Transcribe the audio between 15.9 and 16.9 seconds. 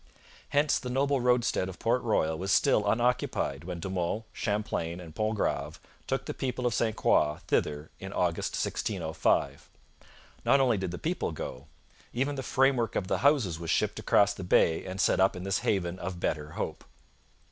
of better hope.